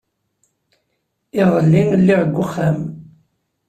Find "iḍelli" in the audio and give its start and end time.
1.41-1.83